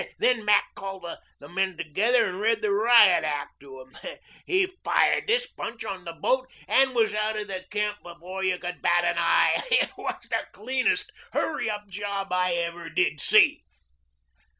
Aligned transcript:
Then 0.17 0.43
Mac 0.43 0.65
called 0.73 1.05
the 1.39 1.47
men 1.47 1.77
together 1.77 2.25
and 2.25 2.39
read 2.39 2.63
the 2.63 2.71
riot 2.71 3.23
act 3.23 3.59
to 3.59 3.85
them. 4.01 4.15
He 4.47 4.65
fired 4.83 5.27
this 5.27 5.45
bunch 5.45 5.85
on 5.85 6.05
the 6.05 6.13
boat 6.13 6.47
and 6.67 6.95
was 6.95 7.13
out 7.13 7.37
of 7.37 7.47
the 7.47 7.65
camp 7.69 7.99
before 8.01 8.43
you 8.43 8.57
could 8.57 8.81
bat 8.81 9.05
an 9.05 9.19
eye. 9.19 9.61
It 9.69 9.91
was 9.95 10.23
the 10.27 10.43
cleanest 10.53 11.11
hurry 11.33 11.69
up 11.69 11.87
job 11.87 12.31
I 12.33 12.53
ever 12.55 12.89
did 12.89 13.21
see." 13.21 13.63